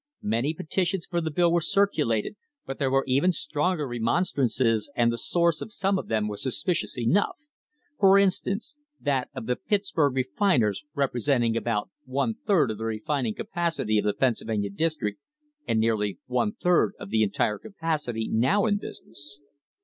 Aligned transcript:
Many 0.23 0.55
petitions 0.55 1.05
for 1.05 1.21
the 1.21 1.29
bill 1.29 1.51
were 1.51 1.61
circulated, 1.61 2.35
but 2.65 2.79
there 2.79 2.89
were 2.89 3.03
even 3.05 3.31
stronger 3.31 3.87
remonstrances 3.87 4.89
and 4.95 5.11
the 5.13 5.17
source 5.19 5.61
of 5.61 5.71
some 5.71 5.99
of 5.99 6.07
them 6.07 6.27
was 6.27 6.41
suspicious 6.41 6.97
enough; 6.97 7.35
for 7.99 8.17
instance, 8.17 8.77
that 8.99 9.29
of 9.35 9.45
the 9.45 9.55
"Pittsburg 9.57 10.15
refiners 10.15 10.83
representing 10.95 11.55
about 11.55 11.91
one 12.05 12.33
third 12.33 12.71
of 12.71 12.79
the 12.79 12.85
refining 12.85 13.35
capacity 13.35 13.99
of 13.99 14.05
the 14.05 14.13
Pennsylvania 14.15 14.71
district 14.71 15.19
and 15.67 15.79
nearly 15.79 16.17
one 16.25 16.53
third 16.53 16.93
of 16.99 17.11
the 17.11 17.21
entire 17.21 17.59
capacity 17.59 18.27
now 18.27 18.65
in 18.65 18.79
business." 18.79 19.39